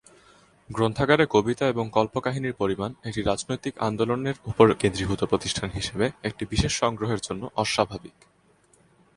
গ্রন্থাগারে 0.69 1.25
কবিতা 1.29 1.65
এবং 1.67 1.85
কল্পকাহিনীর 1.89 2.59
পরিমাণ 2.61 2.91
একটি 3.03 3.21
রাজনৈতিক 3.21 3.73
আন্দোলনের 3.79 4.37
উপর 4.45 4.65
কেন্দ্রীভূত 4.73 5.21
প্রতিষ্ঠান 5.23 5.69
হিসেবে 5.69 6.05
একটি 6.23 6.43
বিশেষ 6.45 6.73
সংগ্রহের 6.79 7.21
জন্য 7.27 7.43
অস্বাভাবিক। 7.55 8.17